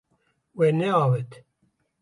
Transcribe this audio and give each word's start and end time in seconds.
We 0.57 0.67
neavêt. 0.79 1.31